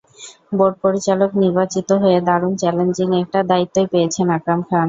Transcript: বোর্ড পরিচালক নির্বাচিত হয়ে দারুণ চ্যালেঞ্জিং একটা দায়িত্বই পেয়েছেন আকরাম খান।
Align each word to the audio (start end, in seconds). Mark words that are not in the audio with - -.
বোর্ড 0.57 0.75
পরিচালক 0.83 1.31
নির্বাচিত 1.43 1.89
হয়ে 2.03 2.19
দারুণ 2.27 2.53
চ্যালেঞ্জিং 2.61 3.09
একটা 3.21 3.39
দায়িত্বই 3.51 3.87
পেয়েছেন 3.93 4.27
আকরাম 4.37 4.59
খান। 4.61 4.79